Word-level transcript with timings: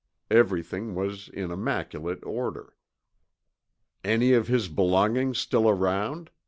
Everything 0.31 0.95
was 0.95 1.29
in 1.29 1.51
immaculate 1.51 2.25
order. 2.25 2.75
"Any 4.03 4.33
of 4.33 4.47
his 4.47 4.67
belongings 4.67 5.37
still 5.37 5.69
around?" 5.69 6.31